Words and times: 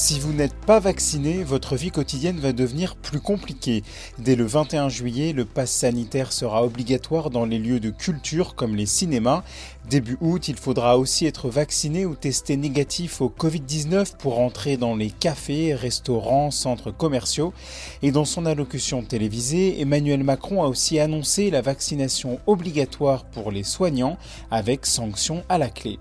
Si 0.00 0.20
vous 0.20 0.32
n'êtes 0.32 0.54
pas 0.54 0.78
vacciné, 0.78 1.42
votre 1.42 1.74
vie 1.74 1.90
quotidienne 1.90 2.38
va 2.38 2.52
devenir 2.52 2.94
plus 2.94 3.18
compliquée. 3.18 3.82
Dès 4.20 4.36
le 4.36 4.46
21 4.46 4.88
juillet, 4.88 5.32
le 5.32 5.44
pass 5.44 5.72
sanitaire 5.72 6.32
sera 6.32 6.62
obligatoire 6.62 7.30
dans 7.30 7.44
les 7.44 7.58
lieux 7.58 7.80
de 7.80 7.90
culture 7.90 8.54
comme 8.54 8.76
les 8.76 8.86
cinémas. 8.86 9.42
Début 9.90 10.16
août, 10.20 10.46
il 10.46 10.54
faudra 10.54 10.98
aussi 10.98 11.26
être 11.26 11.50
vacciné 11.50 12.06
ou 12.06 12.14
testé 12.14 12.56
négatif 12.56 13.20
au 13.20 13.28
Covid-19 13.28 14.16
pour 14.18 14.38
entrer 14.38 14.76
dans 14.76 14.94
les 14.94 15.10
cafés, 15.10 15.74
restaurants, 15.74 16.52
centres 16.52 16.92
commerciaux. 16.92 17.52
Et 18.00 18.12
dans 18.12 18.24
son 18.24 18.46
allocution 18.46 19.02
télévisée, 19.02 19.80
Emmanuel 19.80 20.22
Macron 20.22 20.62
a 20.62 20.68
aussi 20.68 21.00
annoncé 21.00 21.50
la 21.50 21.60
vaccination 21.60 22.38
obligatoire 22.46 23.24
pour 23.24 23.50
les 23.50 23.64
soignants 23.64 24.16
avec 24.52 24.86
sanctions 24.86 25.42
à 25.48 25.58
la 25.58 25.70
clé. 25.70 25.98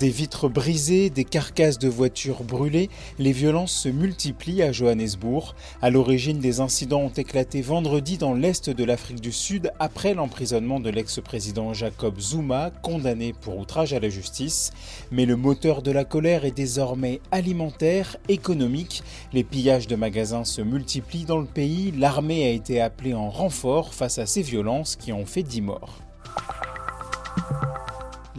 Des 0.00 0.08
vitres 0.08 0.48
brisées, 0.48 1.10
des 1.10 1.26
carcasses 1.26 1.78
de 1.78 1.86
voitures 1.86 2.42
brûlées, 2.42 2.88
les 3.18 3.32
violences 3.32 3.72
se 3.72 3.90
multiplient 3.90 4.62
à 4.62 4.72
Johannesburg. 4.72 5.54
À 5.82 5.90
l'origine 5.90 6.38
des 6.38 6.60
incidents 6.60 7.02
ont 7.02 7.10
éclaté 7.10 7.60
vendredi 7.60 8.16
dans 8.16 8.32
l'est 8.32 8.70
de 8.70 8.82
l'Afrique 8.82 9.20
du 9.20 9.30
Sud 9.30 9.70
après 9.78 10.14
l'emprisonnement 10.14 10.80
de 10.80 10.88
l'ex-président 10.88 11.74
Jacob 11.74 12.18
Zuma, 12.18 12.70
condamné 12.80 13.34
pour 13.42 13.58
outrage 13.58 13.92
à 13.92 14.00
la 14.00 14.08
justice. 14.08 14.70
Mais 15.10 15.26
le 15.26 15.36
moteur 15.36 15.82
de 15.82 15.90
la 15.90 16.06
colère 16.06 16.46
est 16.46 16.56
désormais 16.56 17.20
alimentaire, 17.30 18.16
économique. 18.30 19.02
Les 19.34 19.44
pillages 19.44 19.86
de 19.86 19.96
magasins 19.96 20.44
se 20.44 20.62
multiplient 20.62 21.26
dans 21.26 21.40
le 21.40 21.44
pays. 21.44 21.92
L'armée 21.92 22.46
a 22.46 22.52
été 22.52 22.80
appelée 22.80 23.12
en 23.12 23.28
renfort 23.28 23.92
face 23.92 24.16
à 24.16 24.24
ces 24.24 24.40
violences 24.40 24.96
qui 24.96 25.12
ont 25.12 25.26
fait 25.26 25.42
10 25.42 25.60
morts. 25.60 25.98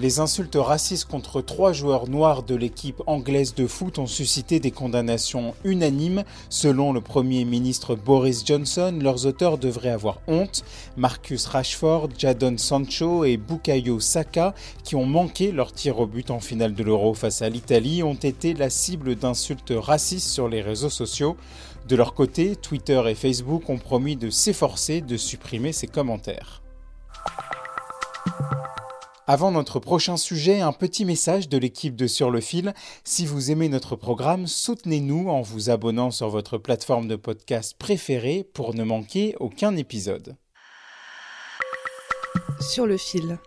Les 0.02 0.20
insultes 0.20 0.58
racistes 0.60 1.06
contre 1.06 1.42
trois 1.42 1.74
joueurs 1.74 2.10
noirs 2.10 2.42
de 2.42 2.56
l'équipe 2.56 3.04
anglaise 3.06 3.54
de 3.54 3.68
foot 3.68 4.00
ont 4.00 4.08
suscité 4.08 4.60
des 4.60 4.72
condamnations 4.72 5.54
unanimes. 5.64 6.24
Selon 6.50 6.92
le 6.92 7.02
Premier 7.02 7.46
ministre 7.46 7.94
Boris 7.94 8.44
Johnson, 8.44 8.98
leurs 9.00 9.28
auteurs 9.28 9.60
devraient 9.60 9.90
avoir 9.92 10.20
honte. 10.26 10.64
Marcus 10.98 11.46
Rashford, 11.46 12.10
Jadon 12.18 12.58
Sancho 12.58 13.26
et 13.26 13.38
Bukayo 13.38 14.00
Saka, 14.00 14.56
qui 14.84 14.96
ont 14.96 15.06
manqué 15.06 15.52
leur 15.52 15.72
tir 15.72 16.00
au 16.00 16.08
but 16.08 16.32
en 16.32 16.40
finale 16.40 16.74
de 16.74 16.84
l'Euro 16.84 17.14
face 17.14 17.44
à 17.44 17.50
l'Italie, 17.50 18.02
ont 18.02 18.16
été 18.16 18.56
la 18.56 18.72
cible 18.72 19.16
d'insultes 19.16 19.74
racistes 19.76 20.30
sur 20.30 20.50
les 20.50 20.64
réseaux 20.64 20.90
sociaux. 20.90 21.38
De 21.88 21.96
leur 21.96 22.16
côté, 22.16 22.56
Twitter 22.56 23.04
et 23.08 23.14
Facebook 23.14 23.70
ont 23.70 23.78
promis 23.78 24.16
de 24.16 24.32
s'efforcer 24.32 25.02
de 25.02 25.16
supprimer 25.16 25.74
ces 25.74 25.86
commentaires. 25.86 26.64
Avant 29.34 29.52
notre 29.52 29.80
prochain 29.80 30.18
sujet, 30.18 30.60
un 30.60 30.74
petit 30.74 31.06
message 31.06 31.48
de 31.48 31.58
l'équipe 31.58 31.96
de 31.96 32.06
Sur 32.06 32.32
le 32.32 32.42
fil. 32.42 32.74
Si 33.06 33.26
vous 33.26 33.50
aimez 33.50 33.70
notre 33.70 33.96
programme, 33.96 34.46
soutenez-nous 34.46 35.30
en 35.30 35.42
vous 35.42 35.70
abonnant 35.70 36.12
sur 36.12 36.28
votre 36.28 36.58
plateforme 36.58 37.08
de 37.08 37.16
podcast 37.16 37.78
préférée 37.80 38.46
pour 38.54 38.76
ne 38.76 38.84
manquer 38.84 39.38
aucun 39.40 39.78
épisode. 39.78 40.36
Sur 42.60 42.86
le 42.86 42.98
fil. 42.98 43.40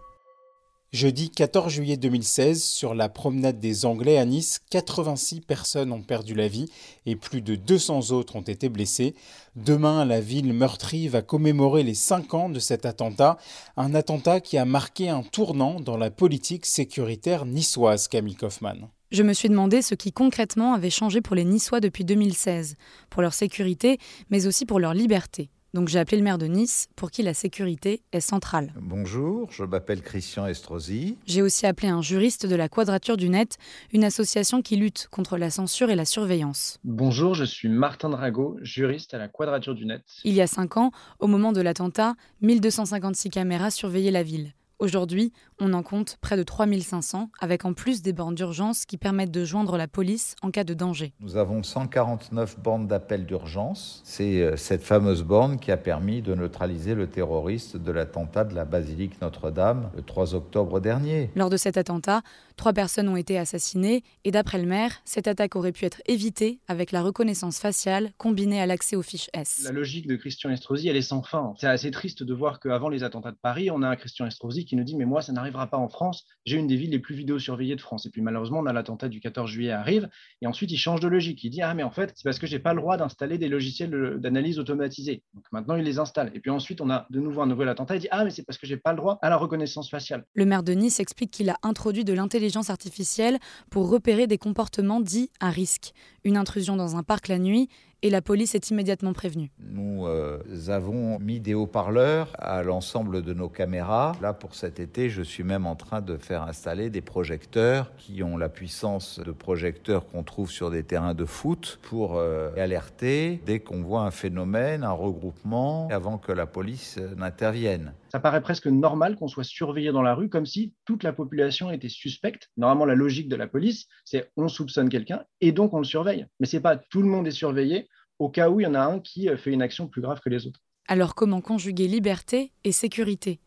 Jeudi 0.94 1.28
14 1.28 1.72
juillet 1.72 1.96
2016, 1.96 2.62
sur 2.62 2.94
la 2.94 3.08
promenade 3.08 3.58
des 3.58 3.84
Anglais 3.84 4.16
à 4.16 4.24
Nice, 4.24 4.60
86 4.70 5.40
personnes 5.40 5.90
ont 5.90 6.02
perdu 6.02 6.36
la 6.36 6.46
vie 6.46 6.70
et 7.04 7.16
plus 7.16 7.42
de 7.42 7.56
200 7.56 8.12
autres 8.12 8.36
ont 8.36 8.42
été 8.42 8.68
blessées. 8.68 9.16
Demain, 9.56 10.04
la 10.04 10.20
ville 10.20 10.52
meurtrie 10.52 11.08
va 11.08 11.20
commémorer 11.20 11.82
les 11.82 11.94
5 11.94 12.32
ans 12.34 12.48
de 12.48 12.60
cet 12.60 12.86
attentat, 12.86 13.38
un 13.76 13.92
attentat 13.92 14.38
qui 14.40 14.56
a 14.56 14.64
marqué 14.64 15.08
un 15.08 15.24
tournant 15.24 15.80
dans 15.80 15.96
la 15.96 16.12
politique 16.12 16.64
sécuritaire 16.64 17.44
niçoise, 17.44 18.06
Camille 18.06 18.36
Kaufmann. 18.36 18.86
Je 19.10 19.24
me 19.24 19.32
suis 19.32 19.48
demandé 19.48 19.82
ce 19.82 19.96
qui 19.96 20.12
concrètement 20.12 20.74
avait 20.74 20.90
changé 20.90 21.20
pour 21.20 21.34
les 21.34 21.44
Niçois 21.44 21.80
depuis 21.80 22.04
2016, 22.04 22.76
pour 23.10 23.20
leur 23.20 23.34
sécurité, 23.34 23.98
mais 24.30 24.46
aussi 24.46 24.64
pour 24.64 24.78
leur 24.78 24.94
liberté. 24.94 25.50
Donc 25.74 25.88
j'ai 25.88 25.98
appelé 25.98 26.18
le 26.18 26.22
maire 26.22 26.38
de 26.38 26.46
Nice, 26.46 26.86
pour 26.94 27.10
qui 27.10 27.24
la 27.24 27.34
sécurité 27.34 28.00
est 28.12 28.20
centrale. 28.20 28.72
Bonjour, 28.80 29.50
je 29.50 29.64
m'appelle 29.64 30.02
Christian 30.02 30.46
Estrosi. 30.46 31.18
J'ai 31.26 31.42
aussi 31.42 31.66
appelé 31.66 31.88
un 31.88 32.00
juriste 32.00 32.46
de 32.46 32.54
la 32.54 32.68
Quadrature 32.68 33.16
du 33.16 33.28
Net, 33.28 33.58
une 33.92 34.04
association 34.04 34.62
qui 34.62 34.76
lutte 34.76 35.08
contre 35.10 35.36
la 35.36 35.50
censure 35.50 35.90
et 35.90 35.96
la 35.96 36.04
surveillance. 36.04 36.78
Bonjour, 36.84 37.34
je 37.34 37.42
suis 37.42 37.68
Martin 37.68 38.08
Drago, 38.08 38.56
juriste 38.62 39.14
à 39.14 39.18
la 39.18 39.26
Quadrature 39.26 39.74
du 39.74 39.84
Net. 39.84 40.02
Il 40.22 40.34
y 40.34 40.40
a 40.40 40.46
cinq 40.46 40.76
ans, 40.76 40.92
au 41.18 41.26
moment 41.26 41.50
de 41.50 41.60
l'attentat, 41.60 42.14
1256 42.42 43.30
caméras 43.30 43.72
surveillaient 43.72 44.12
la 44.12 44.22
ville. 44.22 44.52
Aujourd'hui, 44.80 45.32
on 45.60 45.72
en 45.72 45.84
compte 45.84 46.18
près 46.20 46.36
de 46.36 46.42
3500, 46.42 47.30
avec 47.38 47.64
en 47.64 47.74
plus 47.74 48.02
des 48.02 48.12
bornes 48.12 48.34
d'urgence 48.34 48.86
qui 48.86 48.96
permettent 48.96 49.30
de 49.30 49.44
joindre 49.44 49.76
la 49.76 49.86
police 49.86 50.34
en 50.42 50.50
cas 50.50 50.64
de 50.64 50.74
danger. 50.74 51.12
Nous 51.20 51.36
avons 51.36 51.62
149 51.62 52.58
bornes 52.58 52.88
d'appel 52.88 53.24
d'urgence. 53.24 54.02
C'est 54.04 54.42
euh, 54.42 54.56
cette 54.56 54.82
fameuse 54.82 55.22
borne 55.22 55.60
qui 55.60 55.70
a 55.70 55.76
permis 55.76 56.22
de 56.22 56.34
neutraliser 56.34 56.94
le 56.94 57.06
terroriste 57.06 57.76
de 57.76 57.92
l'attentat 57.92 58.44
de 58.44 58.54
la 58.54 58.64
basilique 58.64 59.20
Notre-Dame 59.22 59.90
le 59.94 60.02
3 60.02 60.34
octobre 60.34 60.80
dernier. 60.80 61.30
Lors 61.36 61.50
de 61.50 61.56
cet 61.56 61.76
attentat, 61.76 62.22
trois 62.56 62.72
personnes 62.72 63.08
ont 63.08 63.16
été 63.16 63.38
assassinées 63.38 64.02
et 64.24 64.32
d'après 64.32 64.58
le 64.58 64.66
maire, 64.66 65.00
cette 65.04 65.28
attaque 65.28 65.54
aurait 65.54 65.72
pu 65.72 65.84
être 65.84 66.02
évitée 66.06 66.58
avec 66.66 66.90
la 66.90 67.02
reconnaissance 67.02 67.60
faciale 67.60 68.10
combinée 68.18 68.60
à 68.60 68.66
l'accès 68.66 68.96
aux 68.96 69.02
fiches 69.02 69.30
S. 69.34 69.62
La 69.64 69.70
logique 69.70 70.08
de 70.08 70.16
Christian 70.16 70.50
Estrosi, 70.50 70.88
elle 70.88 70.96
est 70.96 71.02
sans 71.02 71.22
fin. 71.22 71.54
C'est 71.58 71.68
assez 71.68 71.92
triste 71.92 72.24
de 72.24 72.34
voir 72.34 72.58
qu'avant 72.58 72.88
les 72.88 73.04
attentats 73.04 73.30
de 73.30 73.36
Paris, 73.40 73.70
on 73.70 73.82
a 73.82 73.88
un 73.88 73.96
Christian 73.96 74.26
Estrosi 74.26 74.63
qui 74.64 74.76
nous 74.76 74.84
dit 74.84 74.96
mais 74.96 75.04
moi 75.04 75.22
ça 75.22 75.32
n'arrivera 75.32 75.66
pas 75.66 75.76
en 75.76 75.88
France, 75.88 76.26
j'ai 76.44 76.56
une 76.56 76.66
des 76.66 76.76
villes 76.76 76.90
les 76.90 76.98
plus 76.98 77.14
vidéosurveillées 77.14 77.76
de 77.76 77.80
France. 77.80 78.06
Et 78.06 78.10
puis 78.10 78.22
malheureusement 78.22 78.60
on 78.60 78.66
a 78.66 78.72
l'attentat 78.72 79.08
du 79.08 79.20
14 79.20 79.50
juillet 79.50 79.70
arrive 79.70 80.08
et 80.42 80.46
ensuite 80.46 80.70
il 80.70 80.76
change 80.76 81.00
de 81.00 81.08
logique. 81.08 81.42
Il 81.44 81.50
dit 81.50 81.62
ah 81.62 81.74
mais 81.74 81.82
en 81.82 81.90
fait 81.90 82.12
c'est 82.14 82.24
parce 82.24 82.38
que 82.38 82.46
j'ai 82.46 82.58
pas 82.58 82.74
le 82.74 82.80
droit 82.80 82.96
d'installer 82.96 83.38
des 83.38 83.48
logiciels 83.48 84.18
d'analyse 84.18 84.58
automatisée. 84.58 85.22
Donc 85.34 85.44
maintenant 85.52 85.76
il 85.76 85.84
les 85.84 85.98
installe. 85.98 86.30
Et 86.34 86.40
puis 86.40 86.50
ensuite 86.50 86.80
on 86.80 86.90
a 86.90 87.06
de 87.10 87.20
nouveau 87.20 87.42
un 87.42 87.46
nouvel 87.46 87.68
attentat. 87.68 87.96
Il 87.96 88.00
dit 88.00 88.08
ah 88.10 88.24
mais 88.24 88.30
c'est 88.30 88.44
parce 88.44 88.58
que 88.58 88.66
j'ai 88.66 88.76
pas 88.76 88.92
le 88.92 88.98
droit 88.98 89.18
à 89.22 89.30
la 89.30 89.36
reconnaissance 89.36 89.90
faciale. 89.90 90.24
Le 90.34 90.44
maire 90.44 90.62
de 90.62 90.72
Nice 90.72 91.00
explique 91.00 91.30
qu'il 91.30 91.50
a 91.50 91.56
introduit 91.62 92.04
de 92.04 92.12
l'intelligence 92.12 92.70
artificielle 92.70 93.38
pour 93.70 93.88
repérer 93.88 94.26
des 94.26 94.38
comportements 94.38 95.00
dits 95.00 95.30
à 95.40 95.50
risque. 95.50 95.92
Une 96.24 96.36
intrusion 96.36 96.76
dans 96.76 96.96
un 96.96 97.02
parc 97.02 97.28
la 97.28 97.38
nuit 97.38 97.68
et 98.04 98.10
la 98.10 98.20
police 98.20 98.54
est 98.54 98.68
immédiatement 98.68 99.14
prévenue. 99.14 99.50
Nous 99.58 100.06
euh, 100.06 100.38
avons 100.68 101.18
mis 101.18 101.40
des 101.40 101.54
haut-parleurs 101.54 102.28
à 102.38 102.62
l'ensemble 102.62 103.22
de 103.22 103.32
nos 103.32 103.48
caméras. 103.48 104.12
Là, 104.20 104.34
pour 104.34 104.54
cet 104.54 104.78
été, 104.78 105.08
je 105.08 105.22
suis 105.22 105.42
même 105.42 105.64
en 105.66 105.74
train 105.74 106.02
de 106.02 106.18
faire 106.18 106.42
installer 106.42 106.90
des 106.90 107.00
projecteurs 107.00 107.96
qui 107.96 108.22
ont 108.22 108.36
la 108.36 108.50
puissance 108.50 109.20
de 109.20 109.32
projecteurs 109.32 110.06
qu'on 110.06 110.22
trouve 110.22 110.50
sur 110.50 110.70
des 110.70 110.82
terrains 110.82 111.14
de 111.14 111.24
foot 111.24 111.78
pour 111.80 112.18
euh, 112.18 112.50
alerter 112.58 113.40
dès 113.46 113.60
qu'on 113.60 113.80
voit 113.80 114.02
un 114.02 114.10
phénomène, 114.10 114.84
un 114.84 114.92
regroupement, 114.92 115.88
avant 115.90 116.18
que 116.18 116.30
la 116.30 116.44
police 116.44 116.98
n'intervienne. 117.16 117.94
Ça 118.14 118.20
paraît 118.20 118.42
presque 118.42 118.68
normal 118.68 119.16
qu'on 119.16 119.26
soit 119.26 119.42
surveillé 119.42 119.90
dans 119.90 120.00
la 120.00 120.14
rue 120.14 120.28
comme 120.28 120.46
si 120.46 120.72
toute 120.84 121.02
la 121.02 121.12
population 121.12 121.72
était 121.72 121.88
suspecte. 121.88 122.48
Normalement, 122.56 122.84
la 122.84 122.94
logique 122.94 123.28
de 123.28 123.34
la 123.34 123.48
police, 123.48 123.88
c'est 124.04 124.30
on 124.36 124.46
soupçonne 124.46 124.88
quelqu'un 124.88 125.24
et 125.40 125.50
donc 125.50 125.74
on 125.74 125.78
le 125.78 125.84
surveille. 125.84 126.24
Mais 126.38 126.46
c'est 126.46 126.60
pas 126.60 126.76
tout 126.76 127.02
le 127.02 127.08
monde 127.08 127.26
est 127.26 127.32
surveillé 127.32 127.88
au 128.20 128.28
cas 128.28 128.50
où 128.50 128.60
il 128.60 128.62
y 128.62 128.66
en 128.68 128.74
a 128.74 128.78
un 128.78 129.00
qui 129.00 129.28
fait 129.36 129.50
une 129.50 129.62
action 129.62 129.88
plus 129.88 130.00
grave 130.00 130.20
que 130.20 130.28
les 130.28 130.46
autres. 130.46 130.60
Alors 130.86 131.16
comment 131.16 131.40
conjuguer 131.40 131.88
liberté 131.88 132.52
et 132.62 132.70
sécurité? 132.70 133.40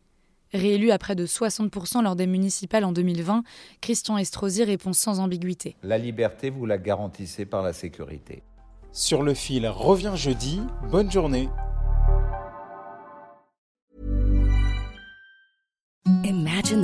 Réélu 0.51 0.91
à 0.91 0.97
près 0.97 1.15
de 1.15 1.25
60% 1.25 2.03
lors 2.03 2.17
des 2.17 2.27
municipales 2.27 2.83
en 2.83 2.91
2020, 2.91 3.43
Christian 3.79 4.17
Estrosi 4.17 4.65
répond 4.65 4.91
sans 4.91 5.21
ambiguïté. 5.21 5.77
La 5.81 5.97
liberté, 5.97 6.49
vous 6.49 6.65
la 6.65 6.77
garantissez 6.77 7.45
par 7.45 7.63
la 7.63 7.71
sécurité. 7.71 8.43
Sur 8.91 9.23
le 9.23 9.33
fil 9.33 9.65
revient 9.65 10.15
jeudi. 10.17 10.59
Bonne 10.91 11.09
journée. 11.09 11.47